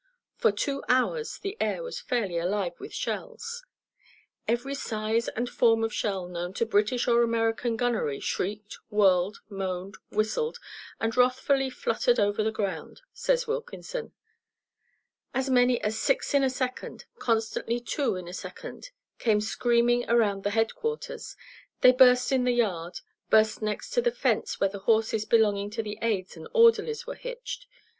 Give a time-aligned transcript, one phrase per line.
[0.35, 3.63] For two hours the air was fairly alive with shells.
[4.47, 9.97] Every size and form of shell known to British or American gunnery shrieked, whirled, moaned,
[10.09, 10.57] whistled
[10.99, 14.11] and wrathfully fluttered over the ground, says Wilkinson.
[15.35, 18.89] "As many as six in a second, constantly two in a second
[19.19, 21.37] came screaming around the headquarters.
[21.81, 25.83] They burst in the yard; burst next to the fence where the horses belonging to
[25.83, 27.67] the aids and orderlies were hitched.